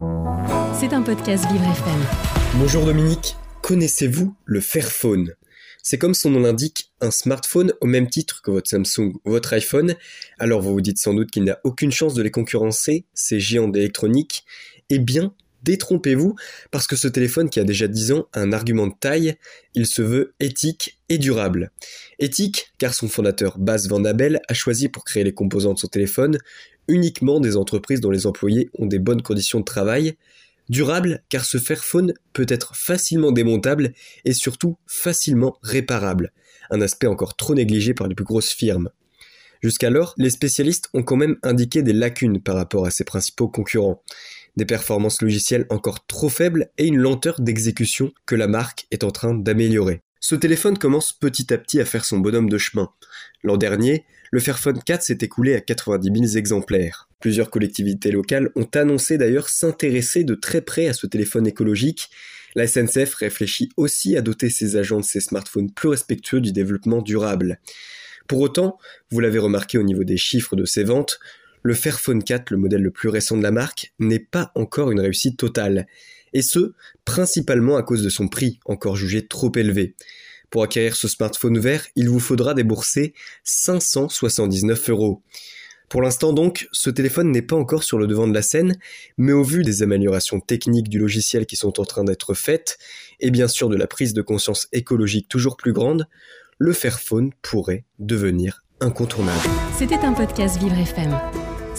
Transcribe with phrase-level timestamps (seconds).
[0.00, 2.00] C'est un podcast Vivre FM.
[2.54, 5.34] Bonjour Dominique, connaissez-vous le Fairphone?
[5.82, 9.52] C'est comme son nom l'indique, un smartphone au même titre que votre Samsung ou votre
[9.52, 9.94] iPhone.
[10.38, 13.40] Alors vous vous dites sans doute qu'il n'y a aucune chance de les concurrencer, ces
[13.40, 14.44] géants d'électronique.
[14.88, 16.34] Eh bien, détrompez-vous,
[16.70, 19.36] parce que ce téléphone qui a déjà 10 ans a un argument de taille,
[19.74, 21.70] il se veut éthique et durable.
[22.18, 25.88] Éthique, car son fondateur Bas Van Abel a choisi pour créer les composants de son
[25.88, 26.38] téléphone
[26.88, 30.16] uniquement des entreprises dont les employés ont des bonnes conditions de travail.
[30.68, 33.92] Durable, car ce Fairphone peut être facilement démontable
[34.24, 36.32] et surtout facilement réparable,
[36.70, 38.90] un aspect encore trop négligé par les plus grosses firmes.
[39.62, 44.02] Jusqu'alors, les spécialistes ont quand même indiqué des lacunes par rapport à ses principaux concurrents
[44.56, 49.10] des performances logicielles encore trop faibles et une lenteur d'exécution que la marque est en
[49.10, 50.02] train d'améliorer.
[50.20, 52.90] Ce téléphone commence petit à petit à faire son bonhomme de chemin.
[53.42, 57.08] L'an dernier, le Fairphone 4 s'est écoulé à 90 000 exemplaires.
[57.20, 62.10] Plusieurs collectivités locales ont annoncé d'ailleurs s'intéresser de très près à ce téléphone écologique.
[62.54, 67.02] La SNCF réfléchit aussi à doter ses agents de ces smartphones plus respectueux du développement
[67.02, 67.58] durable.
[68.28, 68.78] Pour autant,
[69.10, 71.18] vous l'avez remarqué au niveau des chiffres de ses ventes,
[71.62, 75.00] le Fairphone 4, le modèle le plus récent de la marque, n'est pas encore une
[75.00, 75.86] réussite totale.
[76.32, 76.72] Et ce,
[77.04, 79.94] principalement à cause de son prix, encore jugé trop élevé.
[80.50, 85.22] Pour acquérir ce smartphone vert, il vous faudra débourser 579 euros.
[85.88, 88.76] Pour l'instant donc, ce téléphone n'est pas encore sur le devant de la scène,
[89.16, 92.78] mais au vu des améliorations techniques du logiciel qui sont en train d'être faites,
[93.18, 96.06] et bien sûr de la prise de conscience écologique toujours plus grande,
[96.58, 99.48] le Fairphone pourrait devenir incontournable.
[99.76, 101.18] C'était un podcast Vivre FM.